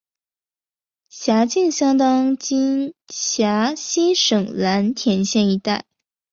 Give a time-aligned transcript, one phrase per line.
[1.09, 5.85] 辖境相当今陕西省蓝田县一带。